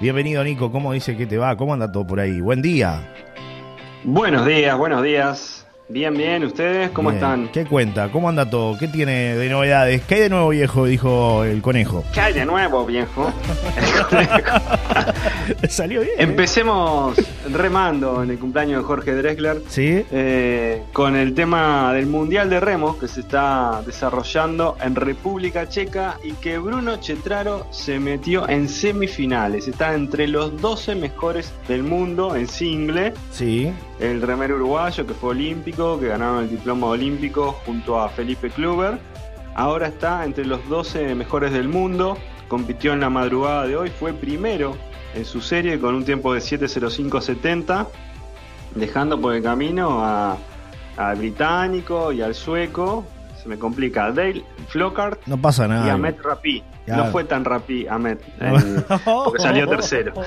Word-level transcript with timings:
Bienvenido 0.00 0.42
Nico, 0.42 0.72
¿cómo 0.72 0.94
dice 0.94 1.18
que 1.18 1.26
te 1.26 1.36
va? 1.36 1.54
¿Cómo 1.54 1.74
anda 1.74 1.92
todo 1.92 2.06
por 2.06 2.18
ahí? 2.18 2.40
Buen 2.40 2.62
día. 2.62 3.12
Buenos 4.02 4.46
días, 4.46 4.74
buenos 4.78 5.02
días. 5.02 5.66
Bien, 5.86 6.16
bien, 6.16 6.44
¿ustedes 6.44 6.88
cómo 6.92 7.10
Bien. 7.10 7.22
están? 7.22 7.48
¿Qué 7.48 7.66
cuenta? 7.66 8.10
¿Cómo 8.10 8.30
anda 8.30 8.48
todo? 8.48 8.78
¿Qué 8.78 8.88
tiene 8.88 9.34
de 9.34 9.50
novedades? 9.50 10.00
¿Qué 10.08 10.14
hay 10.14 10.20
de 10.22 10.28
nuevo 10.30 10.48
viejo? 10.48 10.86
Dijo 10.86 11.44
el 11.44 11.60
conejo. 11.60 12.02
¿Qué 12.14 12.20
hay 12.22 12.32
de 12.32 12.46
nuevo, 12.46 12.86
viejo? 12.86 13.30
Salió 15.68 16.00
bien. 16.00 16.14
¿eh? 16.18 16.24
Remando 17.52 18.22
en 18.22 18.30
el 18.30 18.38
cumpleaños 18.38 18.80
de 18.82 18.84
Jorge 18.84 19.14
Drexler 19.14 19.62
¿Sí? 19.68 20.04
eh, 20.10 20.82
con 20.92 21.14
el 21.14 21.34
tema 21.34 21.92
del 21.92 22.06
Mundial 22.06 22.48
de 22.48 22.58
Remos 22.60 22.96
que 22.96 23.06
se 23.06 23.20
está 23.20 23.82
desarrollando 23.84 24.76
en 24.80 24.94
República 24.94 25.68
Checa 25.68 26.18
y 26.24 26.32
que 26.32 26.58
Bruno 26.58 26.96
Chetraro 26.96 27.66
se 27.70 28.00
metió 28.00 28.48
en 28.48 28.68
semifinales. 28.68 29.68
Está 29.68 29.94
entre 29.94 30.26
los 30.26 30.60
12 30.60 30.94
mejores 30.94 31.52
del 31.68 31.82
mundo 31.82 32.34
en 32.34 32.48
single. 32.48 33.12
Sí. 33.30 33.72
el 34.00 34.22
remero 34.22 34.56
uruguayo 34.56 35.06
que 35.06 35.14
fue 35.14 35.30
olímpico, 35.30 35.98
que 36.00 36.08
ganaron 36.08 36.44
el 36.44 36.50
diploma 36.50 36.86
olímpico 36.88 37.52
junto 37.66 38.00
a 38.00 38.08
Felipe 38.08 38.50
Kluber. 38.50 38.98
Ahora 39.54 39.88
está 39.88 40.24
entre 40.24 40.44
los 40.44 40.66
12 40.68 41.14
mejores 41.14 41.52
del 41.52 41.68
mundo, 41.68 42.16
compitió 42.48 42.92
en 42.92 43.00
la 43.00 43.10
madrugada 43.10 43.66
de 43.66 43.76
hoy, 43.76 43.90
fue 43.90 44.12
primero 44.12 44.76
en 45.14 45.24
su 45.24 45.40
serie 45.40 45.78
con 45.78 45.94
un 45.94 46.04
tiempo 46.04 46.34
de 46.34 46.40
7.05.70, 46.40 47.86
dejando 48.74 49.20
por 49.20 49.34
el 49.34 49.42
camino 49.42 50.04
a- 50.04 50.36
al 50.96 51.16
británico 51.16 52.12
y 52.12 52.22
al 52.22 52.34
sueco. 52.34 53.04
Se 53.42 53.48
me 53.48 53.58
complica, 53.58 54.10
Dale 54.10 54.42
Flockhart 54.68 55.20
No 55.26 55.36
pasa 55.36 55.66
y 55.66 55.68
nada. 55.68 55.92
Ahmed 55.92 56.14
Rapi. 56.22 56.62
No 56.86 57.06
fue 57.06 57.24
tan 57.24 57.44
Rapi, 57.44 57.86
Ahmed, 57.86 58.18
en- 58.40 58.84
porque 59.04 59.42
salió 59.42 59.66
tercero. 59.68 60.12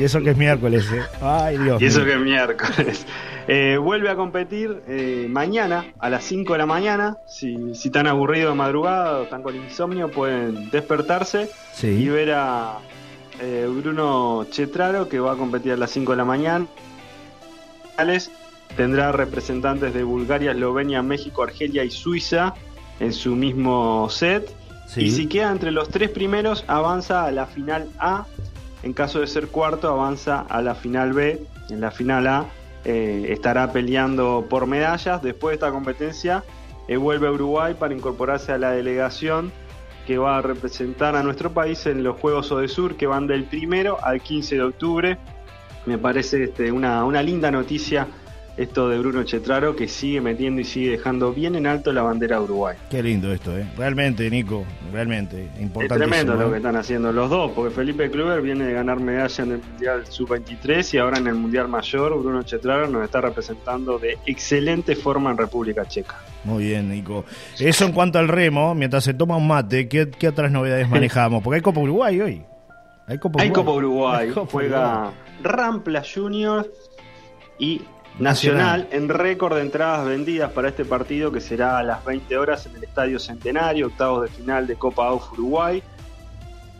Y 0.00 0.04
eso 0.04 0.20
que 0.22 0.30
es 0.30 0.36
miércoles, 0.36 0.90
¿eh? 0.92 1.02
Ay, 1.20 1.58
Dios. 1.58 1.82
Y 1.82 1.84
eso 1.86 1.98
mío. 1.98 2.06
que 2.08 2.14
es 2.14 2.20
miércoles. 2.20 3.06
Eh, 3.52 3.78
vuelve 3.78 4.08
a 4.08 4.14
competir 4.14 4.80
eh, 4.86 5.26
mañana 5.28 5.86
a 5.98 6.08
las 6.08 6.22
5 6.22 6.52
de 6.52 6.58
la 6.60 6.66
mañana. 6.66 7.16
Si, 7.26 7.74
si 7.74 7.88
están 7.88 8.06
aburridos 8.06 8.52
de 8.52 8.56
madrugada 8.56 9.18
o 9.18 9.22
están 9.24 9.42
con 9.42 9.56
insomnio, 9.56 10.08
pueden 10.08 10.70
despertarse 10.70 11.50
y 11.72 11.76
Sí. 11.76 12.08
ver 12.08 12.30
a 12.32 12.78
eh, 13.40 13.66
Bruno 13.68 14.46
Chetraro 14.50 15.08
que 15.08 15.18
va 15.18 15.32
a 15.32 15.36
competir 15.36 15.72
a 15.72 15.76
las 15.76 15.90
5 15.90 16.12
de 16.12 16.16
la 16.18 16.24
mañana. 16.24 16.66
Tendrá 18.76 19.10
representantes 19.10 19.92
de 19.94 20.04
Bulgaria, 20.04 20.52
Eslovenia, 20.52 21.02
México, 21.02 21.42
Argelia 21.42 21.82
y 21.82 21.90
Suiza 21.90 22.54
en 23.00 23.12
su 23.12 23.34
mismo 23.34 24.08
set. 24.10 24.48
Sí. 24.86 25.06
Y 25.06 25.10
si 25.10 25.26
queda 25.26 25.50
entre 25.50 25.72
los 25.72 25.88
tres 25.88 26.10
primeros, 26.10 26.64
avanza 26.68 27.24
a 27.24 27.32
la 27.32 27.46
final 27.46 27.88
A. 27.98 28.26
En 28.82 28.92
caso 28.92 29.20
de 29.20 29.26
ser 29.26 29.48
cuarto, 29.48 29.88
avanza 29.88 30.40
a 30.40 30.62
la 30.62 30.74
final 30.74 31.12
B. 31.12 31.42
En 31.68 31.80
la 31.80 31.90
final 31.90 32.26
A 32.26 32.46
eh, 32.84 33.26
estará 33.28 33.72
peleando 33.72 34.46
por 34.48 34.66
medallas. 34.66 35.22
Después 35.22 35.52
de 35.52 35.54
esta 35.56 35.70
competencia, 35.70 36.44
eh, 36.88 36.96
vuelve 36.96 37.28
a 37.28 37.32
Uruguay 37.32 37.74
para 37.78 37.94
incorporarse 37.94 38.52
a 38.52 38.58
la 38.58 38.70
delegación 38.70 39.52
que 40.06 40.18
va 40.18 40.38
a 40.38 40.42
representar 40.42 41.14
a 41.14 41.22
nuestro 41.22 41.52
país 41.52 41.86
en 41.86 42.02
los 42.02 42.18
Juegos 42.18 42.50
Odesur, 42.50 42.96
que 42.96 43.06
van 43.06 43.26
del 43.26 43.44
primero 43.44 43.98
al 44.02 44.20
15 44.20 44.56
de 44.56 44.62
octubre. 44.62 45.18
Me 45.86 45.98
parece 45.98 46.44
este, 46.44 46.72
una, 46.72 47.04
una 47.04 47.22
linda 47.22 47.50
noticia 47.50 48.08
esto 48.62 48.88
de 48.90 48.98
Bruno 48.98 49.22
Chetraro, 49.24 49.74
que 49.74 49.88
sigue 49.88 50.20
metiendo 50.20 50.60
y 50.60 50.64
sigue 50.64 50.90
dejando 50.90 51.32
bien 51.32 51.54
en 51.54 51.66
alto 51.66 51.92
la 51.92 52.02
bandera 52.02 52.36
de 52.36 52.42
Uruguay. 52.42 52.76
Qué 52.90 53.02
lindo 53.02 53.32
esto, 53.32 53.56
¿eh? 53.56 53.66
Realmente, 53.76 54.28
Nico. 54.28 54.64
Realmente. 54.92 55.48
Es 55.54 55.62
Importante. 55.62 56.04
tremendo 56.04 56.34
lo 56.34 56.50
que 56.50 56.58
están 56.58 56.76
haciendo 56.76 57.10
los 57.12 57.30
dos, 57.30 57.52
porque 57.52 57.74
Felipe 57.74 58.10
Kluber 58.10 58.42
viene 58.42 58.66
de 58.66 58.72
ganar 58.74 59.00
medalla 59.00 59.44
en 59.44 59.52
el 59.52 59.62
Mundial 59.62 60.06
Sub-23 60.06 60.94
y 60.94 60.98
ahora 60.98 61.18
en 61.18 61.26
el 61.28 61.34
Mundial 61.36 61.68
Mayor 61.68 62.18
Bruno 62.20 62.42
Chetraro 62.42 62.86
nos 62.88 63.04
está 63.04 63.20
representando 63.22 63.98
de 63.98 64.18
excelente 64.26 64.94
forma 64.94 65.30
en 65.30 65.38
República 65.38 65.86
Checa. 65.86 66.16
Muy 66.44 66.64
bien, 66.64 66.90
Nico. 66.90 67.24
Eso 67.58 67.84
en 67.86 67.92
cuanto 67.92 68.18
al 68.18 68.28
remo, 68.28 68.74
mientras 68.74 69.04
se 69.04 69.14
toma 69.14 69.36
un 69.36 69.46
mate, 69.46 69.88
¿qué, 69.88 70.10
qué 70.10 70.28
otras 70.28 70.50
novedades 70.52 70.88
manejamos? 70.90 71.42
Porque 71.42 71.56
hay 71.56 71.62
Copa 71.62 71.80
Uruguay 71.80 72.20
hoy. 72.20 72.42
Hay 73.06 73.18
Copa 73.18 73.40
Hay 73.42 73.48
Uruguay. 73.50 73.64
Copa 73.64 73.72
Uruguay, 73.76 74.26
Hay 74.28 74.34
Copa 74.34 74.52
juega 74.52 75.10
Rampla 75.42 76.02
Junior 76.14 76.70
y 77.58 77.80
Nacional 78.18 78.88
en 78.90 79.08
récord 79.08 79.54
de 79.54 79.62
entradas 79.62 80.06
vendidas 80.06 80.52
para 80.52 80.68
este 80.68 80.84
partido 80.84 81.32
que 81.32 81.40
será 81.40 81.78
a 81.78 81.82
las 81.82 82.04
20 82.04 82.36
horas 82.36 82.66
en 82.66 82.76
el 82.76 82.84
Estadio 82.84 83.18
Centenario, 83.18 83.86
octavos 83.86 84.22
de 84.22 84.28
final 84.28 84.66
de 84.66 84.76
Copa 84.76 85.06
AUF 85.06 85.32
Uruguay. 85.32 85.82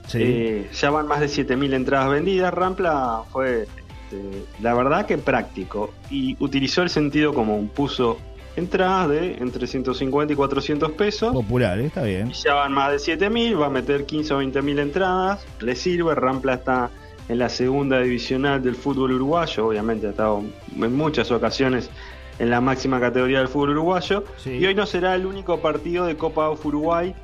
Sí. 0.07 0.19
Eh, 0.23 0.71
ya 0.73 0.91
van 0.91 1.07
más 1.07 1.21
de 1.21 1.27
7.000 1.27 1.75
entradas 1.75 2.11
vendidas. 2.11 2.53
Rampla 2.53 3.23
fue, 3.31 3.63
este, 3.63 4.45
la 4.61 4.75
verdad, 4.75 5.07
que 5.07 5.19
práctico 5.19 5.95
y 6.11 6.37
utilizó 6.41 6.83
el 6.83 6.91
sentido 6.91 7.33
común. 7.33 7.69
Puso 7.69 8.19
entradas 8.57 9.09
de 9.09 9.35
entre 9.35 9.67
150 9.67 10.33
y 10.33 10.37
400 10.37 10.93
pesos. 10.93 11.33
Popular, 11.33 11.79
¿eh? 11.79 11.87
está 11.87 12.03
bien. 12.03 12.31
Y 12.31 12.35
ya 12.35 12.55
van 12.55 12.73
más 12.73 12.91
de 12.91 13.17
7.000, 13.17 13.61
va 13.61 13.67
a 13.67 13.71
meter 13.71 14.05
15 14.05 14.35
o 14.35 14.43
20.000 14.43 14.81
entradas. 14.81 15.47
Le 15.61 15.75
sirve, 15.77 16.15
Rampla 16.15 16.55
está 16.55 16.91
en 17.29 17.39
la 17.39 17.49
segunda 17.49 18.01
divisional 18.01 18.63
del 18.63 18.75
fútbol 18.75 19.13
uruguayo. 19.13 19.67
Obviamente 19.67 20.07
ha 20.07 20.11
estado 20.11 20.43
en 20.77 20.97
muchas 20.97 21.31
ocasiones 21.31 21.91
en 22.39 22.51
la 22.51 22.61
máxima 22.61 22.99
categoría 23.01 23.39
del 23.39 23.49
fútbol 23.49 23.71
uruguayo. 23.71 24.25
Sí. 24.39 24.53
Y 24.53 24.67
hoy 24.67 24.75
no 24.75 24.87
será 24.87 25.15
el 25.15 25.27
único 25.27 25.61
partido 25.61 26.07
de 26.07 26.17
Copa 26.17 26.47
AUF 26.47 26.67
Uruguay, 26.67 27.15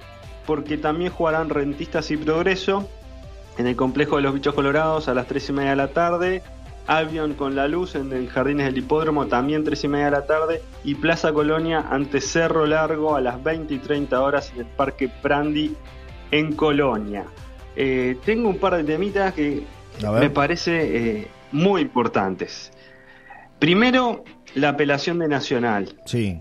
porque 0.47 0.77
también 0.77 1.11
jugarán 1.11 1.49
Rentistas 1.49 2.11
y 2.11 2.17
Progreso 2.17 2.89
en 3.59 3.67
el 3.67 3.77
complejo 3.77 4.17
de 4.17 4.23
los 4.23 4.35
Bichos 4.35 4.55
Colorados 4.55 5.09
a 5.09 5.15
las 5.15 5.27
3 5.27 5.49
y 5.49 5.53
media 5.53 5.71
de 5.71 5.77
la 5.77 5.89
tarde. 5.89 6.43
Albion 6.87 7.35
con 7.35 7.57
la 7.57 7.67
luz 7.67 7.97
en 7.97 8.13
el 8.13 8.29
Jardines 8.29 8.67
del 8.67 8.79
Hipódromo 8.79 9.27
también 9.27 9.65
3 9.65 9.85
y 9.85 9.89
media 9.89 10.05
de 10.07 10.11
la 10.13 10.27
tarde. 10.27 10.63
Y 10.85 10.95
Plaza 10.95 11.33
Colonia 11.33 11.85
ante 11.91 12.21
Cerro 12.21 12.67
Largo 12.67 13.17
a 13.17 13.21
las 13.21 13.43
20 13.43 13.75
y 13.75 13.79
30 13.79 14.21
horas 14.21 14.53
en 14.53 14.61
el 14.61 14.67
Parque 14.67 15.09
Prandi 15.09 15.75
en 16.31 16.55
Colonia. 16.55 17.25
Eh, 17.75 18.17
tengo 18.25 18.49
un 18.49 18.59
par 18.59 18.77
de 18.77 18.85
temitas 18.85 19.33
que. 19.35 19.65
Me 20.03 20.31
parece 20.31 21.19
eh, 21.19 21.29
muy 21.53 21.83
importantes. 21.83 22.73
Primero, 23.59 24.25
la 24.55 24.71
apelación 24.71 25.19
de 25.19 25.29
Nacional 25.29 25.95
Sí. 26.05 26.39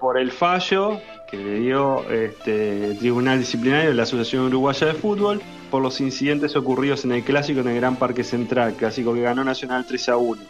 por 0.00 0.18
el 0.18 0.30
fallo 0.32 1.00
que 1.30 1.36
le 1.36 1.60
dio 1.60 2.08
este, 2.10 2.86
el 2.86 2.98
Tribunal 2.98 3.38
Disciplinario 3.40 3.90
de 3.90 3.94
la 3.94 4.04
Asociación 4.04 4.44
Uruguaya 4.44 4.86
de 4.86 4.94
Fútbol 4.94 5.42
por 5.70 5.82
los 5.82 6.00
incidentes 6.00 6.54
ocurridos 6.56 7.04
en 7.04 7.12
el 7.12 7.24
clásico 7.24 7.60
en 7.60 7.68
el 7.68 7.76
Gran 7.76 7.96
Parque 7.96 8.22
Central, 8.24 8.74
clásico 8.74 9.12
que 9.12 9.22
ganó 9.22 9.42
Nacional 9.42 9.84
3 9.86 10.08
a 10.10 10.16
1. 10.16 10.42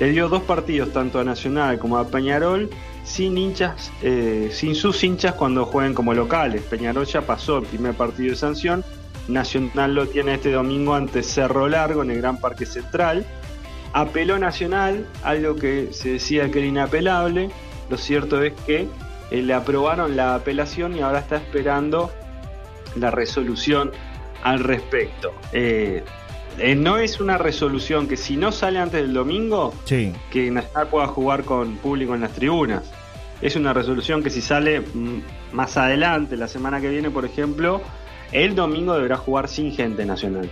Le 0.00 0.10
dio 0.12 0.28
dos 0.30 0.42
partidos, 0.42 0.92
tanto 0.92 1.20
a 1.20 1.24
Nacional 1.24 1.78
como 1.78 1.98
a 1.98 2.08
Peñarol, 2.08 2.70
sin 3.04 3.36
hinchas, 3.36 3.92
eh, 4.02 4.48
sin 4.50 4.74
sus 4.74 5.04
hinchas 5.04 5.34
cuando 5.34 5.66
jueguen 5.66 5.92
como 5.92 6.14
locales. 6.14 6.62
Peñarol 6.62 7.04
ya 7.04 7.20
pasó 7.20 7.58
el 7.58 7.66
primer 7.66 7.94
partido 7.94 8.30
de 8.30 8.36
sanción. 8.36 8.82
Nacional 9.32 9.94
lo 9.94 10.06
tiene 10.06 10.34
este 10.34 10.52
domingo 10.52 10.94
ante 10.94 11.22
Cerro 11.22 11.68
Largo 11.68 12.02
en 12.02 12.10
el 12.10 12.18
Gran 12.18 12.38
Parque 12.38 12.66
Central. 12.66 13.24
Apeló 13.92 14.38
Nacional, 14.38 15.06
algo 15.22 15.56
que 15.56 15.88
se 15.92 16.10
decía 16.12 16.50
que 16.50 16.58
era 16.58 16.68
inapelable. 16.68 17.50
Lo 17.88 17.96
cierto 17.96 18.42
es 18.42 18.52
que 18.66 18.86
eh, 19.30 19.42
le 19.42 19.54
aprobaron 19.54 20.16
la 20.16 20.34
apelación 20.34 20.96
y 20.96 21.00
ahora 21.00 21.20
está 21.20 21.36
esperando 21.36 22.10
la 22.96 23.10
resolución 23.10 23.92
al 24.42 24.60
respecto. 24.60 25.32
Eh, 25.52 26.04
eh, 26.58 26.74
no 26.74 26.98
es 26.98 27.20
una 27.20 27.38
resolución 27.38 28.06
que 28.08 28.16
si 28.16 28.36
no 28.36 28.52
sale 28.52 28.78
antes 28.78 29.00
del 29.00 29.12
domingo, 29.12 29.72
Sí. 29.84 30.12
que 30.30 30.50
Nacional 30.50 30.88
pueda 30.88 31.06
jugar 31.06 31.44
con 31.44 31.76
público 31.76 32.14
en 32.14 32.20
las 32.22 32.32
tribunas. 32.32 32.90
Es 33.40 33.56
una 33.56 33.72
resolución 33.72 34.22
que 34.22 34.30
si 34.30 34.42
sale 34.42 34.80
mm, 34.80 35.22
más 35.52 35.76
adelante, 35.76 36.36
la 36.36 36.48
semana 36.48 36.80
que 36.80 36.88
viene, 36.90 37.10
por 37.10 37.24
ejemplo, 37.24 37.80
el 38.32 38.54
domingo 38.54 38.94
deberá 38.94 39.16
jugar 39.16 39.48
sin 39.48 39.72
gente 39.72 40.04
nacional. 40.04 40.50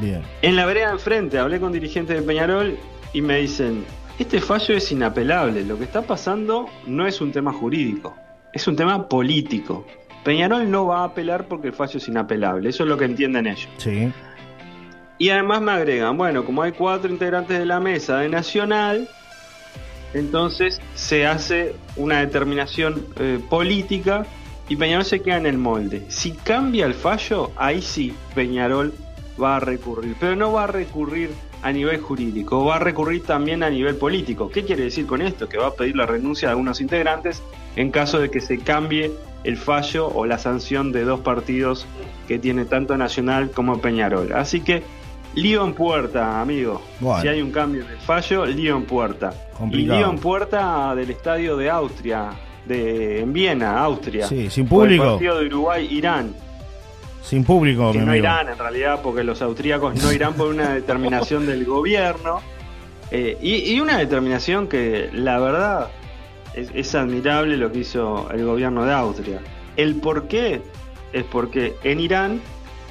Bien. 0.00 0.22
En 0.42 0.56
la 0.56 0.66
vereda 0.66 0.86
de 0.88 0.92
enfrente 0.94 1.38
hablé 1.38 1.60
con 1.60 1.72
dirigentes 1.72 2.16
de 2.16 2.22
Peñarol 2.22 2.76
y 3.12 3.22
me 3.22 3.38
dicen, 3.38 3.84
este 4.18 4.40
fallo 4.40 4.74
es 4.74 4.90
inapelable, 4.90 5.64
lo 5.64 5.78
que 5.78 5.84
está 5.84 6.02
pasando 6.02 6.68
no 6.86 7.06
es 7.06 7.20
un 7.20 7.32
tema 7.32 7.52
jurídico, 7.52 8.16
es 8.52 8.66
un 8.66 8.76
tema 8.76 9.08
político. 9.08 9.86
Peñarol 10.24 10.70
no 10.70 10.86
va 10.86 11.00
a 11.00 11.04
apelar 11.04 11.46
porque 11.46 11.68
el 11.68 11.74
fallo 11.74 11.98
es 11.98 12.08
inapelable, 12.08 12.70
eso 12.70 12.82
es 12.82 12.88
lo 12.88 12.96
que 12.96 13.04
entienden 13.04 13.46
ellos. 13.46 13.68
Sí. 13.76 14.12
Y 15.18 15.28
además 15.30 15.60
me 15.60 15.72
agregan, 15.72 16.16
bueno, 16.16 16.44
como 16.44 16.62
hay 16.62 16.72
cuatro 16.72 17.10
integrantes 17.10 17.58
de 17.58 17.66
la 17.66 17.78
mesa 17.78 18.18
de 18.18 18.28
Nacional, 18.28 19.08
entonces 20.12 20.80
se 20.94 21.26
hace 21.26 21.76
una 21.96 22.20
determinación 22.20 23.06
eh, 23.16 23.38
política 23.48 24.26
y 24.68 24.76
Peñarol 24.76 25.04
se 25.04 25.20
queda 25.20 25.36
en 25.36 25.46
el 25.46 25.58
molde. 25.58 26.04
Si 26.08 26.32
cambia 26.32 26.86
el 26.86 26.94
fallo, 26.94 27.50
ahí 27.56 27.82
sí 27.82 28.14
Peñarol 28.34 28.94
va 29.42 29.56
a 29.56 29.60
recurrir, 29.60 30.16
pero 30.18 30.36
no 30.36 30.52
va 30.52 30.64
a 30.64 30.66
recurrir 30.68 31.30
a 31.62 31.72
nivel 31.72 32.00
jurídico, 32.00 32.64
va 32.64 32.76
a 32.76 32.78
recurrir 32.78 33.24
también 33.24 33.62
a 33.62 33.70
nivel 33.70 33.96
político. 33.96 34.50
¿Qué 34.50 34.64
quiere 34.64 34.84
decir 34.84 35.06
con 35.06 35.22
esto? 35.22 35.48
Que 35.48 35.56
va 35.56 35.68
a 35.68 35.74
pedir 35.74 35.96
la 35.96 36.06
renuncia 36.06 36.48
de 36.48 36.50
algunos 36.50 36.80
integrantes 36.80 37.42
en 37.76 37.90
caso 37.90 38.18
de 38.20 38.30
que 38.30 38.40
se 38.40 38.58
cambie 38.58 39.12
el 39.44 39.56
fallo 39.56 40.08
o 40.08 40.26
la 40.26 40.38
sanción 40.38 40.92
de 40.92 41.04
dos 41.04 41.20
partidos 41.20 41.86
que 42.28 42.38
tiene 42.38 42.64
tanto 42.64 42.96
Nacional 42.96 43.50
como 43.50 43.80
Peñarol. 43.80 44.32
Así 44.32 44.60
que 44.60 44.82
lío 45.34 45.64
en 45.64 45.74
puerta, 45.74 46.40
amigo. 46.40 46.82
Bueno. 47.00 47.22
Si 47.22 47.28
hay 47.28 47.42
un 47.42 47.50
cambio 47.50 47.86
de 47.86 47.96
fallo, 47.96 48.46
lío 48.46 48.76
en 48.76 48.84
puerta. 48.84 49.32
Complicado. 49.56 49.98
Y 49.98 50.00
lío 50.00 50.10
en 50.10 50.18
puerta 50.18 50.94
del 50.94 51.10
estadio 51.10 51.56
de 51.56 51.70
Austria, 51.70 52.30
de 52.66 53.20
en 53.20 53.32
Viena, 53.32 53.80
Austria. 53.80 54.26
Sí, 54.26 54.48
sin 54.50 54.66
Por 54.66 54.84
el 54.88 54.96
público. 54.98 55.12
partido 55.14 55.38
de 55.40 55.46
Uruguay-Irán. 55.46 56.34
Sin 57.22 57.44
público, 57.44 57.92
Que 57.92 57.98
mi 57.98 58.04
no 58.04 58.10
amigo. 58.12 58.24
irán 58.26 58.48
en 58.50 58.58
realidad, 58.58 59.00
porque 59.02 59.24
los 59.24 59.40
austríacos 59.42 59.94
no 60.02 60.12
irán 60.12 60.34
por 60.34 60.48
una 60.48 60.70
determinación 60.74 61.46
del 61.46 61.64
gobierno. 61.64 62.40
Eh, 63.10 63.38
y, 63.40 63.72
y 63.74 63.80
una 63.80 63.98
determinación 63.98 64.66
que 64.68 65.08
la 65.12 65.38
verdad 65.38 65.88
es, 66.54 66.70
es 66.74 66.94
admirable 66.94 67.56
lo 67.56 67.70
que 67.72 67.78
hizo 67.80 68.28
el 68.30 68.44
gobierno 68.44 68.84
de 68.84 68.92
Austria. 68.92 69.40
El 69.76 69.96
por 69.96 70.28
qué 70.28 70.60
es 71.12 71.24
porque 71.24 71.74
en 71.82 72.00
Irán 72.00 72.40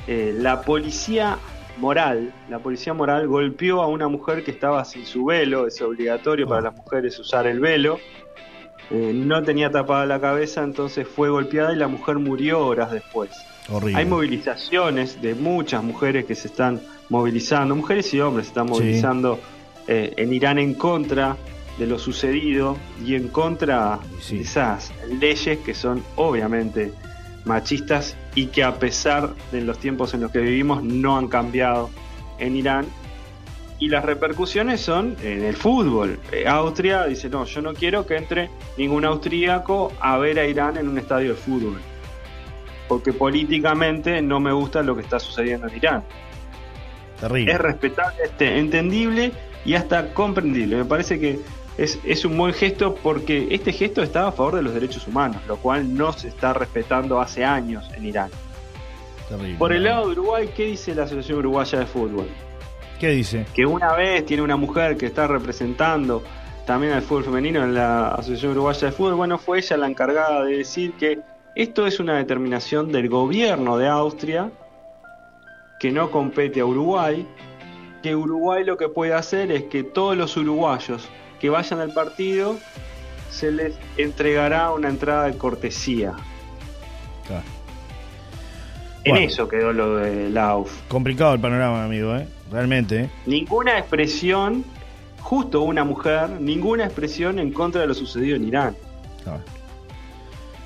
eh, 0.07 0.33
la 0.37 0.61
policía 0.61 1.37
moral, 1.77 2.33
la 2.49 2.59
policía 2.59 2.93
moral 2.93 3.27
golpeó 3.27 3.81
a 3.81 3.87
una 3.87 4.07
mujer 4.07 4.43
que 4.43 4.51
estaba 4.51 4.83
sin 4.85 5.05
su 5.05 5.25
velo, 5.25 5.67
es 5.67 5.81
obligatorio 5.81 6.47
para 6.47 6.61
las 6.61 6.75
mujeres 6.75 7.17
usar 7.19 7.47
el 7.47 7.59
velo. 7.59 7.99
Eh, 8.91 9.11
no 9.13 9.41
tenía 9.43 9.71
tapada 9.71 10.05
la 10.05 10.19
cabeza, 10.19 10.63
entonces 10.63 11.07
fue 11.07 11.29
golpeada 11.29 11.73
y 11.73 11.77
la 11.77 11.87
mujer 11.87 12.19
murió 12.19 12.65
horas 12.65 12.91
después. 12.91 13.31
Horrible. 13.69 13.97
Hay 13.97 14.05
movilizaciones 14.05 15.21
de 15.21 15.35
muchas 15.35 15.83
mujeres 15.83 16.25
que 16.25 16.35
se 16.35 16.47
están 16.47 16.81
movilizando, 17.09 17.75
mujeres 17.75 18.13
y 18.13 18.19
hombres 18.19 18.47
se 18.47 18.49
están 18.51 18.67
Sí. 18.67 18.73
movilizando 18.73 19.39
eh, 19.87 20.13
en 20.17 20.33
Irán 20.33 20.59
en 20.59 20.73
contra 20.75 21.35
de 21.77 21.87
lo 21.87 21.97
sucedido 21.99 22.77
y 23.05 23.15
en 23.15 23.27
contra 23.29 23.99
Sí. 24.21 24.37
de 24.37 24.41
esas 24.43 24.91
leyes 25.19 25.59
que 25.59 25.73
son 25.73 26.03
obviamente 26.15 26.93
machistas 27.45 28.15
y 28.35 28.47
que 28.47 28.63
a 28.63 28.79
pesar 28.79 29.33
de 29.51 29.61
los 29.61 29.77
tiempos 29.79 30.13
en 30.13 30.21
los 30.21 30.31
que 30.31 30.39
vivimos 30.39 30.83
no 30.83 31.17
han 31.17 31.27
cambiado 31.27 31.89
en 32.39 32.55
Irán. 32.55 32.85
Y 33.79 33.89
las 33.89 34.05
repercusiones 34.05 34.81
son 34.81 35.15
en 35.21 35.43
el 35.43 35.55
fútbol. 35.55 36.19
Eh, 36.31 36.47
Austria 36.47 37.05
dice, 37.05 37.29
no, 37.29 37.45
yo 37.45 37.61
no 37.61 37.73
quiero 37.73 38.05
que 38.05 38.15
entre 38.15 38.49
ningún 38.77 39.03
austríaco 39.05 39.91
a 39.99 40.17
ver 40.17 40.39
a 40.39 40.45
Irán 40.45 40.77
en 40.77 40.87
un 40.87 40.97
estadio 40.97 41.29
de 41.29 41.35
fútbol 41.35 41.79
porque 42.87 43.13
políticamente 43.13 44.21
no 44.21 44.39
me 44.39 44.51
gusta 44.51 44.83
lo 44.83 44.95
que 44.95 45.01
está 45.01 45.19
sucediendo 45.19 45.67
en 45.67 45.75
Irán. 45.75 46.03
Terrible. 47.19 47.51
Es 47.53 47.59
respetable, 47.59 48.23
este, 48.23 48.59
entendible 48.59 49.31
y 49.65 49.75
hasta 49.75 50.13
comprendible. 50.13 50.77
Me 50.77 50.85
parece 50.85 51.19
que 51.19 51.39
es, 51.77 51.99
es 52.03 52.25
un 52.25 52.37
buen 52.37 52.53
gesto 52.53 52.95
porque 53.01 53.47
este 53.51 53.71
gesto 53.71 54.03
está 54.03 54.27
a 54.27 54.31
favor 54.31 54.55
de 54.55 54.61
los 54.61 54.73
derechos 54.73 55.07
humanos, 55.07 55.41
lo 55.47 55.57
cual 55.57 55.95
no 55.95 56.13
se 56.13 56.27
está 56.27 56.53
respetando 56.53 57.19
hace 57.19 57.43
años 57.43 57.89
en 57.95 58.05
Irán. 58.05 58.29
Terrible. 59.29 59.57
Por 59.57 59.73
el 59.73 59.83
lado 59.85 60.05
de 60.05 60.11
Uruguay, 60.11 60.49
¿qué 60.55 60.65
dice 60.65 60.93
la 60.93 61.03
Asociación 61.03 61.39
Uruguaya 61.39 61.79
de 61.79 61.85
Fútbol? 61.85 62.27
¿Qué 63.03 63.09
dice? 63.09 63.45
Que 63.53 63.65
una 63.65 63.91
vez 63.95 64.25
tiene 64.25 64.43
una 64.43 64.55
mujer 64.55 64.95
que 64.95 65.07
está 65.07 65.27
representando 65.27 66.23
también 66.65 66.93
al 66.93 67.01
fútbol 67.01 67.25
femenino 67.25 67.61
en 67.61 67.73
la 67.73 68.07
Asociación 68.07 68.53
Uruguaya 68.53 68.87
de 68.87 68.93
Fútbol. 68.93 69.15
Bueno, 69.15 69.37
fue 69.37 69.57
ella 69.57 69.75
la 69.75 69.87
encargada 69.87 70.45
de 70.45 70.59
decir 70.59 70.93
que 70.93 71.19
esto 71.53 71.85
es 71.85 71.99
una 71.99 72.15
determinación 72.15 72.93
del 72.93 73.09
gobierno 73.09 73.77
de 73.77 73.89
Austria 73.89 74.51
que 75.81 75.91
no 75.91 76.11
compete 76.11 76.61
a 76.61 76.65
Uruguay, 76.65 77.27
que 78.01 78.15
Uruguay 78.15 78.63
lo 78.63 78.77
que 78.77 78.87
puede 78.87 79.13
hacer 79.13 79.51
es 79.51 79.65
que 79.65 79.83
todos 79.83 80.15
los 80.15 80.37
uruguayos 80.37 81.09
que 81.41 81.49
vayan 81.49 81.81
al 81.81 81.91
partido 81.91 82.55
se 83.29 83.51
les 83.51 83.75
entregará 83.97 84.71
una 84.71 84.87
entrada 84.87 85.25
de 85.25 85.37
cortesía. 85.37 86.13
En 89.03 89.11
Bueno. 89.11 89.27
eso 89.27 89.49
quedó 89.49 89.73
lo 89.73 89.97
de 89.97 90.29
la 90.29 90.51
AUF. 90.51 90.71
Complicado 90.87 91.33
el 91.33 91.41
panorama, 91.41 91.83
amigo, 91.83 92.15
¿eh? 92.15 92.25
Realmente. 92.53 93.09
Ninguna 93.25 93.79
expresión, 93.79 94.63
justo 95.21 95.63
una 95.63 95.83
mujer, 95.83 96.29
ninguna 96.39 96.85
expresión 96.85 97.39
en 97.39 97.51
contra 97.51 97.81
de 97.81 97.87
lo 97.87 97.95
sucedido 97.95 98.35
en 98.35 98.47
Irán. 98.47 98.75
Claro. 99.23 99.39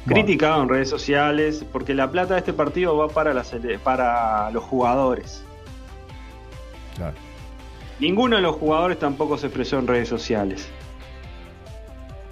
Bueno, 0.06 0.22
Criticado 0.22 0.64
en 0.64 0.70
redes 0.70 0.90
sociales 0.90 1.66
porque 1.72 1.94
la 1.94 2.12
plata 2.12 2.34
de 2.34 2.42
este 2.42 2.54
partido 2.54 2.96
va 2.98 3.08
para, 3.08 3.42
para 3.84 4.52
los 4.52 4.64
jugadores. 4.64 5.44
claro. 6.96 7.16
Ninguno 8.00 8.36
de 8.36 8.44
los 8.44 8.56
jugadores 8.58 9.00
tampoco 9.00 9.38
se 9.40 9.48
expresó 9.48 9.80
en 9.80 9.88
redes 9.88 10.08
sociales. 10.08 10.70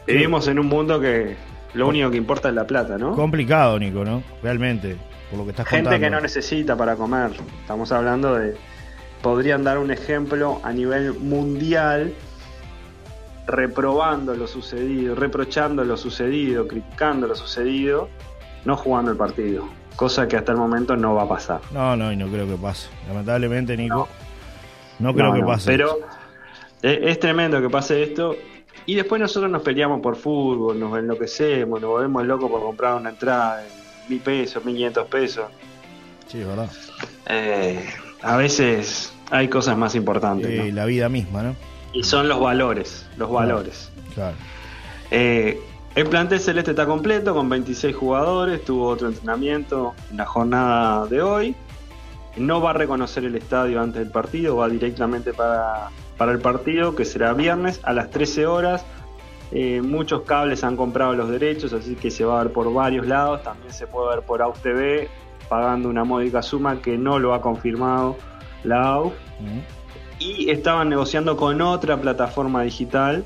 Vivimos 0.05 0.47
en 0.47 0.59
un 0.59 0.67
mundo 0.67 0.99
que 0.99 1.35
lo 1.73 1.87
único 1.87 2.11
que 2.11 2.17
importa 2.17 2.49
es 2.49 2.55
la 2.55 2.67
plata, 2.67 2.97
¿no? 2.99 3.15
Complicado, 3.15 3.79
Nico, 3.79 4.05
¿no? 4.05 4.21
Realmente, 4.43 4.95
por 5.29 5.39
lo 5.39 5.45
que 5.45 5.51
estás 5.51 5.67
Gente 5.67 5.85
contando. 5.85 6.05
que 6.05 6.09
no 6.11 6.21
necesita 6.21 6.75
para 6.77 6.95
comer. 6.95 7.31
Estamos 7.61 7.91
hablando 7.91 8.35
de. 8.35 8.55
Podrían 9.25 9.63
dar 9.63 9.79
un 9.79 9.89
ejemplo 9.89 10.61
a 10.63 10.71
nivel 10.71 11.15
mundial, 11.15 12.13
reprobando 13.47 14.35
lo 14.35 14.45
sucedido, 14.45 15.15
reprochando 15.15 15.83
lo 15.83 15.97
sucedido, 15.97 16.67
criticando 16.67 17.25
lo 17.25 17.33
sucedido, 17.33 18.07
no 18.65 18.77
jugando 18.77 19.09
el 19.09 19.17
partido. 19.17 19.67
Cosa 19.95 20.27
que 20.27 20.37
hasta 20.37 20.51
el 20.51 20.59
momento 20.59 20.95
no 20.95 21.15
va 21.15 21.23
a 21.23 21.27
pasar. 21.27 21.59
No, 21.71 21.95
no, 21.95 22.11
y 22.11 22.15
no 22.15 22.27
creo 22.27 22.45
que 22.45 22.55
pase. 22.55 22.87
Lamentablemente, 23.07 23.75
Nico, 23.75 24.07
no, 24.99 25.11
creo 25.11 25.29
No, 25.29 25.33
que 25.33 25.41
pase. 25.43 25.71
Pero 25.71 25.97
es, 26.83 26.99
es 27.01 27.19
tremendo 27.19 27.59
que 27.59 27.69
pase 27.71 28.03
esto. 28.03 28.35
Y 28.85 28.93
después 28.93 29.19
nosotros 29.19 29.51
nos 29.51 29.63
peleamos 29.63 30.01
por 30.01 30.17
fútbol, 30.17 30.79
nos 30.79 30.95
enloquecemos, 30.99 31.81
nos 31.81 31.89
volvemos 31.89 32.23
locos 32.27 32.51
por 32.51 32.61
comprar 32.61 32.93
una 32.93 33.09
entrada 33.09 33.57
de 33.57 33.69
mil 34.07 34.19
pesos, 34.19 34.63
mil 34.63 34.75
quinientos 34.75 35.07
pesos. 35.07 35.45
Sí, 36.27 36.43
verdad. 36.43 36.69
Eh, 37.25 37.83
a 38.21 38.37
veces 38.37 39.14
hay 39.31 39.47
cosas 39.47 39.77
más 39.77 39.95
importantes. 39.95 40.49
Eh, 40.49 40.69
¿no? 40.69 40.75
La 40.75 40.85
vida 40.85 41.09
misma, 41.09 41.43
¿no? 41.43 41.55
Y 41.93 42.03
son 42.03 42.27
los 42.27 42.39
valores, 42.39 43.05
los 43.17 43.31
valores. 43.31 43.89
Claro. 44.13 44.35
Eh, 45.11 45.61
el 45.95 46.07
plantel 46.07 46.39
celeste 46.39 46.71
está 46.71 46.85
completo 46.85 47.33
con 47.33 47.47
26 47.47 47.95
jugadores, 47.95 48.65
tuvo 48.65 48.87
otro 48.87 49.07
entrenamiento 49.07 49.93
en 50.11 50.17
la 50.17 50.25
jornada 50.25 51.05
de 51.07 51.21
hoy. 51.21 51.55
No 52.35 52.59
va 52.59 52.71
a 52.71 52.73
reconocer 52.73 53.23
el 53.23 53.35
estadio 53.35 53.81
antes 53.81 54.01
del 54.01 54.11
partido, 54.11 54.57
va 54.57 54.67
directamente 54.67 55.33
para, 55.33 55.89
para 56.17 56.33
el 56.33 56.39
partido, 56.39 56.95
que 56.95 57.05
será 57.05 57.31
viernes 57.33 57.79
a 57.83 57.93
las 57.93 58.09
13 58.09 58.45
horas. 58.45 58.85
Eh, 59.53 59.81
muchos 59.81 60.23
cables 60.23 60.65
han 60.65 60.75
comprado 60.75 61.13
los 61.13 61.29
derechos, 61.29 61.71
así 61.71 61.95
que 61.95 62.11
se 62.11 62.25
va 62.25 62.41
a 62.41 62.43
ver 62.43 62.51
por 62.51 62.73
varios 62.73 63.07
lados. 63.07 63.41
También 63.43 63.71
se 63.71 63.87
puede 63.87 64.17
ver 64.17 64.25
por 64.25 64.41
AUF 64.41 64.59
TV, 64.59 65.07
pagando 65.47 65.87
una 65.87 66.03
módica 66.03 66.41
suma 66.41 66.81
que 66.81 66.97
no 66.97 67.19
lo 67.19 67.33
ha 67.33 67.41
confirmado 67.41 68.17
Mm. 68.65 69.59
y 70.19 70.49
estaban 70.49 70.89
negociando 70.89 71.35
con 71.37 71.61
otra 71.61 71.97
plataforma 71.97 72.63
digital, 72.63 73.23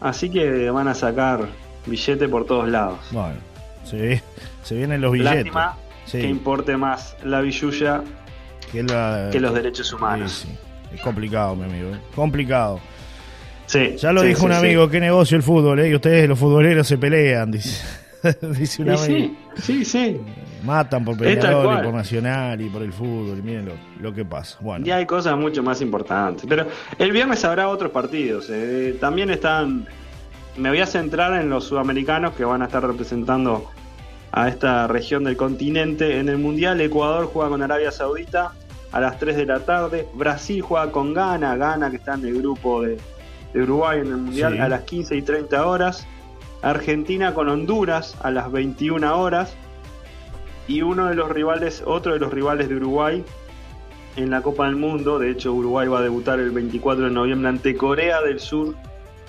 así 0.00 0.30
que 0.30 0.70
van 0.70 0.88
a 0.88 0.94
sacar 0.94 1.46
billete 1.86 2.28
por 2.28 2.46
todos 2.46 2.68
lados. 2.68 2.98
Bueno, 3.10 3.36
se, 3.84 4.20
vienen 4.74 5.00
los 5.00 5.12
billetes. 5.12 5.34
Lástima 5.36 5.76
Sí, 6.06 6.18
que 6.22 6.28
importe 6.28 6.76
más 6.76 7.16
la 7.24 7.40
billulla 7.40 8.02
que, 8.72 8.82
la- 8.82 9.28
que 9.30 9.38
los 9.38 9.54
derechos 9.54 9.92
humanos. 9.92 10.32
Sí, 10.44 10.48
sí. 10.48 10.94
Es 10.96 11.00
complicado, 11.02 11.54
mi 11.54 11.64
amigo. 11.64 11.90
¿eh? 11.94 11.98
Complicado. 12.16 12.80
Sí, 13.66 13.94
Ya 13.98 14.12
lo 14.12 14.22
sí, 14.22 14.28
dijo 14.28 14.40
sí, 14.40 14.46
un 14.46 14.52
amigo, 14.52 14.88
qué 14.88 14.98
negocio 14.98 15.36
el 15.36 15.44
fútbol, 15.44 15.78
¿eh? 15.78 15.88
Y 15.90 15.94
ustedes, 15.94 16.28
los 16.28 16.36
futboleros, 16.38 16.86
se 16.88 16.98
pelean, 16.98 17.52
dice. 17.52 17.84
dice 18.42 18.82
un 18.82 18.90
amigo. 18.90 19.34
Sí, 19.56 19.84
sí. 19.84 20.20
Matan 20.64 21.04
por 21.04 21.16
Peñarol 21.16 21.78
y 21.80 21.84
por 21.84 21.94
Nacional 21.94 22.60
y 22.60 22.68
por 22.68 22.82
el 22.82 22.92
fútbol. 22.92 23.38
Y 23.38 23.42
miren 23.42 23.66
lo, 23.66 23.72
lo 24.00 24.12
que 24.12 24.24
pasa. 24.24 24.58
Bueno, 24.60 24.86
Y 24.86 24.90
hay 24.90 25.06
cosas 25.06 25.36
mucho 25.38 25.62
más 25.62 25.80
importantes. 25.80 26.44
Pero 26.48 26.66
el 26.98 27.12
viernes 27.12 27.44
habrá 27.44 27.68
otros 27.68 27.90
partidos. 27.90 28.46
eh. 28.50 28.96
También 29.00 29.30
están. 29.30 29.86
Me 30.56 30.68
voy 30.68 30.80
a 30.80 30.86
centrar 30.86 31.40
en 31.40 31.48
los 31.48 31.64
sudamericanos 31.64 32.34
que 32.34 32.44
van 32.44 32.60
a 32.60 32.66
estar 32.66 32.86
representando 32.86 33.70
a 34.32 34.48
esta 34.48 34.86
región 34.86 35.24
del 35.24 35.36
continente 35.36 36.18
en 36.18 36.28
el 36.28 36.36
Mundial. 36.38 36.80
Ecuador 36.80 37.30
juega 37.32 37.48
con 37.50 37.62
Arabia 37.62 37.90
Saudita 37.90 38.52
a 38.92 39.00
las 39.00 39.18
3 39.18 39.36
de 39.36 39.46
la 39.46 39.60
tarde. 39.60 40.06
Brasil 40.14 40.60
juega 40.60 40.92
con 40.92 41.14
Ghana. 41.14 41.56
Ghana 41.56 41.88
que 41.90 41.96
está 41.96 42.14
en 42.14 42.26
el 42.26 42.38
grupo 42.42 42.82
de, 42.82 42.98
de 43.54 43.62
Uruguay 43.62 44.00
en 44.00 44.08
el 44.08 44.16
Mundial 44.18 44.52
Sí. 44.54 44.58
a 44.58 44.68
las 44.68 44.82
15 44.82 45.16
y 45.16 45.22
30 45.22 45.66
horas. 45.66 46.06
Argentina 46.62 47.34
con 47.34 47.48
Honduras 47.48 48.16
a 48.22 48.30
las 48.30 48.50
21 48.50 49.18
horas. 49.18 49.54
Y 50.68 50.82
uno 50.82 51.06
de 51.06 51.14
los 51.14 51.30
rivales, 51.30 51.82
otro 51.84 52.12
de 52.12 52.20
los 52.20 52.32
rivales 52.32 52.68
de 52.68 52.76
Uruguay 52.76 53.24
en 54.16 54.30
la 54.30 54.42
Copa 54.42 54.66
del 54.66 54.76
Mundo. 54.76 55.18
De 55.18 55.30
hecho, 55.30 55.52
Uruguay 55.52 55.88
va 55.88 55.98
a 55.98 56.02
debutar 56.02 56.38
el 56.38 56.50
24 56.50 57.06
de 57.06 57.10
noviembre 57.10 57.48
ante 57.48 57.74
Corea 57.76 58.20
del 58.22 58.40
Sur 58.40 58.74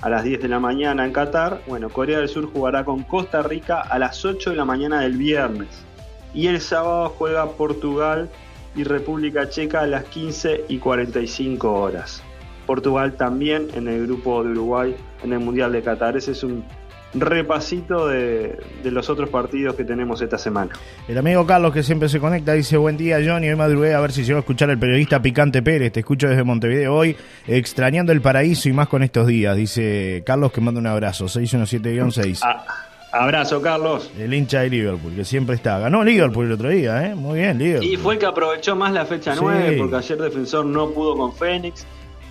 a 0.01 0.09
las 0.09 0.23
10 0.23 0.41
de 0.41 0.47
la 0.47 0.59
mañana 0.59 1.05
en 1.05 1.13
Qatar. 1.13 1.61
Bueno, 1.67 1.89
Corea 1.89 2.19
del 2.19 2.29
Sur 2.29 2.51
jugará 2.51 2.83
con 2.83 3.03
Costa 3.03 3.41
Rica 3.41 3.81
a 3.81 3.97
las 3.99 4.23
8 4.23 4.51
de 4.51 4.55
la 4.55 4.65
mañana 4.65 5.01
del 5.01 5.17
viernes. 5.17 5.83
Y 6.33 6.47
el 6.47 6.61
sábado 6.61 7.09
juega 7.17 7.51
Portugal 7.51 8.29
y 8.75 8.83
República 8.83 9.49
Checa 9.49 9.81
a 9.81 9.87
las 9.87 10.05
15 10.05 10.65
y 10.69 10.77
45 10.77 11.73
horas. 11.73 12.23
Portugal 12.65 13.13
también 13.13 13.67
en 13.73 13.87
el 13.87 14.05
grupo 14.05 14.43
de 14.43 14.51
Uruguay 14.51 14.95
en 15.23 15.33
el 15.33 15.39
Mundial 15.39 15.71
de 15.71 15.81
Qatar. 15.81 16.15
Ese 16.15 16.31
es 16.31 16.43
un 16.43 16.63
repasito 17.13 18.07
de, 18.07 18.57
de, 18.83 18.91
los 18.91 19.09
otros 19.09 19.29
partidos 19.29 19.75
que 19.75 19.83
tenemos 19.83 20.21
esta 20.21 20.37
semana. 20.37 20.71
El 21.07 21.17
amigo 21.17 21.45
Carlos 21.45 21.73
que 21.73 21.83
siempre 21.83 22.07
se 22.09 22.19
conecta 22.19 22.53
dice 22.53 22.77
buen 22.77 22.97
día 22.97 23.17
Johnny, 23.25 23.49
hoy 23.49 23.55
madrugué 23.55 23.93
a 23.93 23.99
ver 23.99 24.11
si 24.11 24.23
llego 24.23 24.37
a 24.37 24.39
escuchar 24.41 24.69
al 24.69 24.79
periodista 24.79 25.21
Picante 25.21 25.61
Pérez, 25.61 25.91
te 25.91 25.99
escucho 26.01 26.29
desde 26.29 26.43
Montevideo 26.43 26.95
hoy, 26.95 27.15
extrañando 27.47 28.11
el 28.11 28.21
paraíso 28.21 28.69
y 28.69 28.73
más 28.73 28.87
con 28.87 29.03
estos 29.03 29.27
días, 29.27 29.57
dice 29.57 30.23
Carlos 30.25 30.51
que 30.51 30.61
manda 30.61 30.79
un 30.79 30.87
abrazo, 30.87 31.25
617-6. 31.25 32.39
Ah, 32.43 32.65
abrazo 33.11 33.61
Carlos. 33.61 34.09
El 34.17 34.33
hincha 34.33 34.61
de 34.61 34.69
Liverpool, 34.69 35.13
que 35.13 35.25
siempre 35.25 35.55
está. 35.55 35.79
Ganó 35.79 36.03
Liverpool 36.03 36.45
el 36.45 36.53
otro 36.53 36.69
día, 36.69 37.07
¿eh? 37.07 37.15
Muy 37.15 37.39
bien, 37.39 37.57
Liverpool. 37.57 37.85
Y 37.85 37.97
fue 37.97 38.13
el 38.13 38.19
que 38.19 38.25
aprovechó 38.25 38.75
más 38.75 38.93
la 38.93 39.05
fecha 39.05 39.35
9, 39.35 39.75
porque 39.77 39.95
ayer 39.97 40.17
Defensor 40.17 40.65
no 40.65 40.91
pudo 40.91 41.17
con 41.17 41.33
Fénix, 41.35 41.85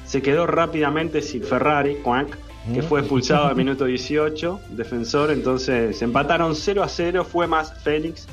se 0.06 0.22
quedó 0.22 0.46
rápidamente 0.46 1.20
sin 1.20 1.42
Ferrari, 1.42 1.96
Quack 1.96 2.49
que 2.72 2.82
fue 2.82 3.00
expulsado 3.00 3.46
al 3.46 3.56
minuto 3.56 3.84
18, 3.84 4.60
defensor, 4.70 5.30
entonces 5.30 5.98
se 5.98 6.04
empataron 6.04 6.54
0 6.54 6.82
a 6.82 6.88
0, 6.88 7.24
fue 7.24 7.46
más 7.46 7.82
Fénix, 7.82 8.26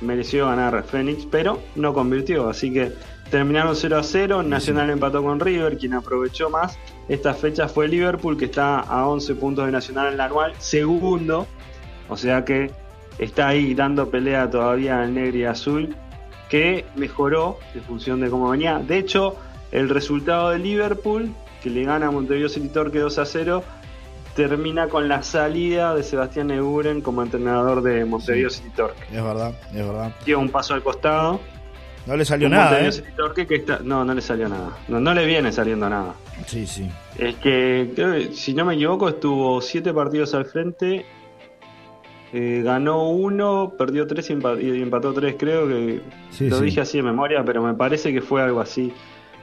mereció 0.00 0.46
ganar 0.46 0.82
Fénix, 0.84 1.26
pero 1.26 1.60
no 1.74 1.94
convirtió, 1.94 2.48
así 2.48 2.72
que 2.72 2.92
terminaron 3.30 3.74
0 3.74 3.98
a 3.98 4.02
0, 4.02 4.42
Nacional 4.42 4.90
empató 4.90 5.22
con 5.22 5.40
River, 5.40 5.78
quien 5.78 5.94
aprovechó 5.94 6.50
más, 6.50 6.78
esta 7.08 7.34
fecha 7.34 7.68
fue 7.68 7.88
Liverpool, 7.88 8.36
que 8.36 8.44
está 8.46 8.80
a 8.80 9.06
11 9.06 9.34
puntos 9.36 9.66
de 9.66 9.72
Nacional 9.72 10.08
en 10.12 10.16
la 10.18 10.26
anual, 10.26 10.54
segundo, 10.58 11.46
o 12.08 12.16
sea 12.16 12.44
que 12.44 12.70
está 13.18 13.48
ahí 13.48 13.74
dando 13.74 14.10
pelea 14.10 14.50
todavía 14.50 15.02
el 15.02 15.14
negro 15.14 15.38
y 15.38 15.44
azul, 15.44 15.96
que 16.48 16.84
mejoró 16.96 17.58
en 17.74 17.82
función 17.82 18.20
de 18.20 18.28
cómo 18.28 18.50
venía, 18.50 18.78
de 18.78 18.98
hecho, 18.98 19.36
el 19.70 19.88
resultado 19.88 20.50
de 20.50 20.58
Liverpool 20.58 21.34
que 21.62 21.70
le 21.70 21.84
gana 21.84 22.08
a 22.08 22.10
Montevideo 22.10 22.48
City 22.48 22.68
Torque 22.68 22.98
2 22.98 23.18
a 23.18 23.24
0, 23.24 23.64
termina 24.34 24.88
con 24.88 25.08
la 25.08 25.22
salida 25.22 25.94
de 25.94 26.02
Sebastián 26.02 26.50
Eguren 26.50 27.00
como 27.00 27.22
entrenador 27.22 27.82
de 27.82 28.04
Montevideo 28.04 28.50
City 28.50 28.70
Torque. 28.74 29.02
Es 29.12 29.22
verdad, 29.22 29.54
es 29.68 29.86
verdad. 29.86 30.12
Dio 30.24 30.38
un 30.38 30.48
paso 30.48 30.74
al 30.74 30.82
costado. 30.82 31.40
No 32.06 32.16
le 32.16 32.24
salió 32.24 32.48
nada. 32.48 32.80
¿eh? 32.80 32.90
City 32.90 33.10
Torque 33.16 33.46
que 33.46 33.56
está... 33.56 33.78
No, 33.82 34.04
no 34.04 34.14
le 34.14 34.20
salió 34.20 34.48
nada. 34.48 34.76
No, 34.88 34.98
no 34.98 35.14
le 35.14 35.24
viene 35.24 35.52
saliendo 35.52 35.88
nada. 35.88 36.14
Sí, 36.46 36.66
sí. 36.66 36.90
Es 37.18 37.36
que, 37.36 38.30
si 38.34 38.54
no 38.54 38.64
me 38.64 38.74
equivoco, 38.74 39.08
estuvo 39.08 39.60
siete 39.60 39.92
partidos 39.92 40.34
al 40.34 40.46
frente. 40.46 41.06
Eh, 42.32 42.62
ganó 42.64 43.10
uno, 43.10 43.74
perdió 43.76 44.06
tres 44.06 44.30
y 44.30 44.32
empató 44.32 45.12
tres, 45.12 45.36
creo 45.38 45.68
que 45.68 46.00
lo 46.40 46.60
dije 46.60 46.80
así 46.80 46.96
de 46.96 47.02
memoria, 47.02 47.44
pero 47.44 47.62
me 47.62 47.74
parece 47.74 48.10
que 48.10 48.22
fue 48.22 48.42
algo 48.42 48.60
así. 48.60 48.90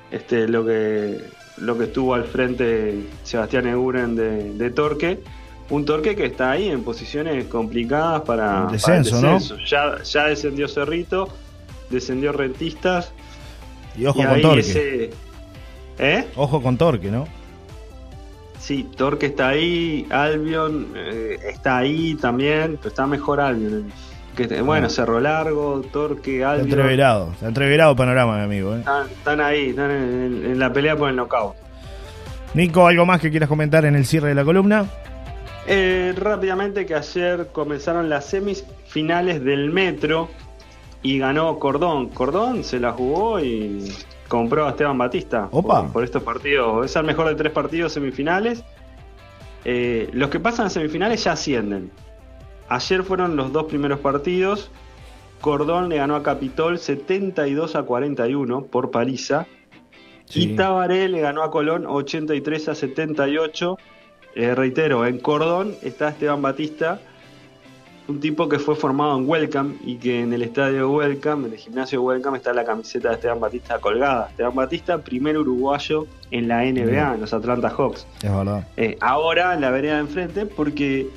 Este, 0.09 0.47
lo 0.47 0.65
que 0.65 1.21
lo 1.61 1.77
que 1.77 1.85
estuvo 1.85 2.13
al 2.13 2.25
frente 2.25 3.05
Sebastián 3.23 3.67
Eguren 3.67 4.15
de, 4.15 4.69
Torque. 4.71 5.19
Un 5.69 5.85
Torque 5.85 6.15
que 6.15 6.25
está 6.25 6.51
ahí 6.51 6.69
en 6.69 6.83
posiciones 6.83 7.45
complicadas 7.45 8.21
para, 8.21 8.65
el 8.65 8.71
descenso, 8.71 9.21
¿no? 9.21 9.37
Ya, 9.67 10.01
ya 10.03 10.25
descendió 10.25 10.67
Cerrito, 10.67 11.29
descendió 11.89 12.31
Rentistas. 12.31 13.11
Y 13.95 14.05
ojo 14.05 14.23
con 14.23 14.41
Torque. 14.41 15.11
¿Eh? 15.99 16.25
Ojo 16.35 16.61
con 16.61 16.77
Torque, 16.77 17.11
¿no? 17.11 17.27
Sí, 18.59 18.87
Torque 18.95 19.27
está 19.27 19.49
ahí, 19.49 20.07
Albion 20.09 20.93
eh, 20.95 21.37
está 21.49 21.77
ahí 21.77 22.15
también, 22.15 22.77
pero 22.77 22.89
está 22.89 23.05
mejor 23.05 23.39
Albion 23.39 23.91
bueno, 24.63 24.89
Cerro 24.89 25.19
Largo, 25.19 25.81
Torque, 25.91 26.43
Albion. 26.43 26.69
Está 26.69 26.81
entreverado, 26.81 27.31
está 27.33 27.47
entreverado 27.47 27.95
panorama, 27.95 28.37
mi 28.37 28.43
amigo. 28.43 28.75
¿eh? 28.75 28.83
Están, 29.11 29.41
ahí, 29.41 29.69
están 29.69 29.91
en, 29.91 30.59
la 30.59 30.71
pelea 30.71 30.95
por 30.95 31.09
el 31.09 31.15
knockout. 31.15 31.55
Nico, 32.53 32.87
¿algo 32.87 33.05
más 33.05 33.21
que 33.21 33.29
quieras 33.29 33.49
comentar 33.49 33.85
en 33.85 33.95
el 33.95 34.05
cierre 34.05 34.29
de 34.29 34.35
la 34.35 34.43
columna? 34.43 34.85
Eh, 35.67 36.13
rápidamente 36.17 36.85
que 36.85 36.95
ayer 36.95 37.49
comenzaron 37.51 38.09
las 38.09 38.25
semifinales 38.25 39.43
del 39.43 39.69
Metro 39.69 40.29
y 41.03 41.19
ganó 41.19 41.59
Cordón. 41.59 42.09
Cordón 42.09 42.63
se 42.63 42.79
la 42.79 42.91
jugó 42.91 43.39
y 43.39 43.93
compró 44.27 44.65
a 44.65 44.71
Esteban 44.71 44.97
Batista 44.97 45.47
Opa. 45.51 45.87
Por, 45.87 46.03
estos 46.03 46.23
partidos. 46.23 46.85
Es 46.85 46.95
el 46.95 47.03
mejor 47.03 47.27
de 47.27 47.35
tres 47.35 47.51
partidos 47.51 47.93
semifinales. 47.93 48.63
Eh, 49.65 50.09
los 50.13 50.29
que 50.29 50.39
pasan 50.39 50.67
a 50.67 50.69
semifinales 50.69 51.23
ya 51.23 51.33
ascienden. 51.33 51.91
Ayer 52.69 53.03
fueron 53.03 53.35
los 53.35 53.51
dos 53.51 53.65
primeros 53.65 53.99
partidos. 53.99 54.69
Cordón 55.41 55.89
le 55.89 55.97
ganó 55.97 56.15
a 56.15 56.23
Capitol 56.23 56.77
72 56.77 57.75
a 57.75 57.83
41 57.83 58.65
por 58.65 58.91
paliza. 58.91 59.47
Y 60.31 60.55
Tabaré 60.55 61.09
le 61.09 61.21
ganó 61.21 61.41
a 61.41 61.49
Colón 61.49 61.85
83 61.87 62.69
a 62.69 62.75
78. 62.75 63.77
Eh, 64.35 64.53
reitero, 64.53 65.07
en 65.07 65.19
Cordón 65.19 65.73
está 65.81 66.09
Esteban 66.09 66.43
Batista, 66.43 66.99
un 68.07 68.19
tipo 68.19 68.47
que 68.47 68.59
fue 68.59 68.75
formado 68.75 69.17
en 69.17 69.27
Welcome 69.27 69.77
y 69.83 69.95
que 69.95 70.21
en 70.21 70.31
el 70.33 70.43
estadio 70.43 70.91
Welcome, 70.91 71.47
en 71.47 71.53
el 71.53 71.59
gimnasio 71.59 72.03
Welcome, 72.03 72.37
está 72.37 72.53
la 72.53 72.63
camiseta 72.63 73.09
de 73.09 73.15
Esteban 73.15 73.39
Batista 73.39 73.79
colgada. 73.79 74.29
Esteban 74.29 74.53
Batista, 74.53 74.99
primer 74.99 75.37
uruguayo 75.37 76.05
en 76.29 76.47
la 76.47 76.63
NBA, 76.63 77.15
en 77.15 77.21
los 77.21 77.33
Atlanta 77.33 77.69
Hawks. 77.69 78.05
Es 78.21 78.31
verdad. 78.31 78.67
Eh, 78.77 78.97
ahora 79.01 79.55
en 79.55 79.61
la 79.61 79.71
vereda 79.71 79.95
de 79.95 80.01
enfrente, 80.01 80.45
porque 80.45 81.09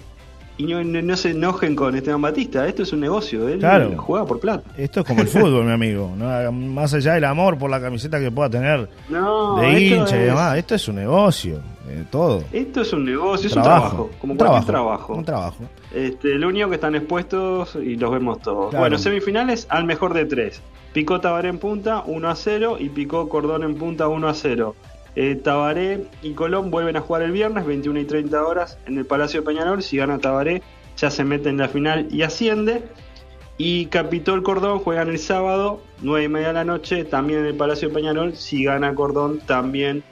y 0.58 0.64
no, 0.64 1.16
se 1.16 1.30
enojen 1.30 1.74
con 1.74 1.94
Esteban 1.94 2.22
Batista. 2.22 2.66
Esto 2.66 2.82
es 2.82 2.92
un 2.92 3.00
negocio, 3.00 3.48
él 3.48 3.64
juega 3.96 4.26
por 4.26 4.40
plata. 4.40 4.70
Esto 4.76 5.00
es 5.00 5.06
como 5.06 5.22
el 5.22 5.28
fútbol, 5.28 5.64
mi 5.64 5.72
amigo. 5.72 6.10
Más 6.52 6.94
allá 6.94 7.14
del 7.14 7.24
amor 7.24 7.58
por 7.58 7.70
la 7.70 7.80
camiseta 7.80 8.20
que 8.20 8.30
pueda 8.30 8.50
tener 8.50 8.88
de 9.08 9.80
hincha 9.80 10.16
y 10.16 10.24
demás, 10.24 10.58
esto 10.58 10.74
es 10.74 10.88
un 10.88 10.96
negocio, 10.96 11.60
eh, 11.88 12.04
todo. 12.10 12.44
Esto 12.52 12.82
es 12.82 12.92
un 12.92 13.04
negocio, 13.04 13.48
es 13.48 13.56
un 13.56 13.62
trabajo, 13.62 14.10
como 14.20 14.36
cualquier 14.36 14.64
trabajo. 14.64 15.14
Un 15.14 15.24
trabajo. 15.24 15.64
Este, 15.94 16.34
lo 16.34 16.48
único 16.48 16.68
que 16.68 16.76
están 16.76 16.94
expuestos 16.94 17.76
y 17.76 17.96
los 17.96 18.10
vemos 18.10 18.40
todos. 18.40 18.74
Bueno, 18.74 18.98
semifinales 18.98 19.66
al 19.68 19.84
mejor 19.84 20.14
de 20.14 20.24
tres. 20.24 20.62
Picó 20.92 21.20
Tabaré 21.20 21.48
en 21.48 21.58
punta 21.58 22.02
1 22.06 22.28
a 22.28 22.34
0 22.34 22.76
y 22.78 22.90
picó 22.90 23.28
Cordón 23.28 23.62
en 23.62 23.76
punta 23.76 24.08
1 24.08 24.28
a 24.28 24.34
0. 24.34 24.74
Eh, 25.14 25.36
Tabaré 25.36 26.06
y 26.22 26.32
Colón 26.32 26.70
vuelven 26.70 26.96
a 26.96 27.00
jugar 27.00 27.22
el 27.22 27.32
viernes, 27.32 27.66
21 27.66 28.00
y 28.00 28.04
30 28.04 28.44
horas, 28.44 28.78
en 28.86 28.98
el 28.98 29.06
Palacio 29.06 29.40
de 29.40 29.46
Peñarol. 29.46 29.82
Si 29.82 29.96
gana 29.96 30.18
Tabaré, 30.18 30.62
ya 30.96 31.10
se 31.10 31.24
mete 31.24 31.48
en 31.48 31.58
la 31.58 31.68
final 31.68 32.08
y 32.10 32.22
asciende. 32.22 32.82
Y 33.58 33.86
Capitol 33.86 34.42
Cordón 34.42 34.78
juegan 34.78 35.08
el 35.08 35.18
sábado, 35.18 35.82
9 36.00 36.24
y 36.24 36.28
media 36.28 36.48
de 36.48 36.54
la 36.54 36.64
noche, 36.64 37.04
también 37.04 37.40
en 37.40 37.46
el 37.46 37.54
Palacio 37.54 37.88
de 37.88 37.94
Peñarol. 37.94 38.34
Si 38.34 38.64
gana 38.64 38.94
Cordón, 38.94 39.40
también 39.40 40.02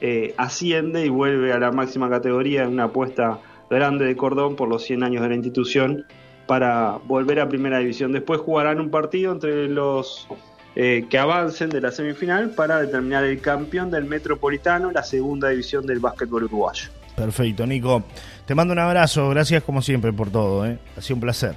eh, 0.00 0.34
asciende 0.36 1.06
y 1.06 1.08
vuelve 1.08 1.52
a 1.52 1.58
la 1.58 1.72
máxima 1.72 2.10
categoría 2.10 2.64
en 2.64 2.70
una 2.70 2.84
apuesta 2.84 3.40
grande 3.70 4.04
de 4.04 4.16
Cordón 4.16 4.56
por 4.56 4.68
los 4.68 4.84
100 4.84 5.02
años 5.02 5.22
de 5.22 5.28
la 5.28 5.34
institución 5.34 6.06
para 6.46 6.98
volver 7.04 7.40
a 7.40 7.48
Primera 7.48 7.78
División. 7.78 8.12
Después 8.12 8.40
jugarán 8.40 8.78
un 8.80 8.90
partido 8.90 9.32
entre 9.32 9.68
los 9.68 10.28
eh, 10.74 11.06
que 11.08 11.18
avancen 11.18 11.70
de 11.70 11.80
la 11.80 11.90
semifinal 11.90 12.50
para 12.50 12.80
determinar 12.80 13.24
el 13.24 13.40
campeón 13.40 13.90
del 13.90 14.04
Metropolitano, 14.04 14.90
la 14.90 15.02
segunda 15.02 15.48
división 15.50 15.86
del 15.86 16.00
básquetbol 16.00 16.44
uruguayo. 16.44 16.88
Perfecto, 17.14 17.66
Nico. 17.66 18.02
Te 18.46 18.54
mando 18.54 18.72
un 18.72 18.78
abrazo, 18.78 19.28
gracias 19.28 19.62
como 19.62 19.82
siempre 19.82 20.12
por 20.12 20.30
todo, 20.30 20.66
¿eh? 20.66 20.78
ha 20.96 21.00
sido 21.00 21.16
un 21.16 21.20
placer. 21.20 21.54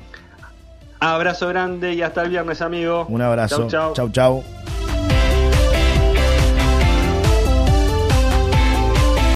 Abrazo 1.00 1.48
grande 1.48 1.94
y 1.94 2.02
hasta 2.02 2.24
el 2.24 2.30
viernes, 2.30 2.62
amigo. 2.62 3.06
Un 3.10 3.22
abrazo. 3.22 3.68
Chau, 3.68 3.94
chau. 3.94 3.94
chau, 3.94 4.12
chau. 4.12 4.75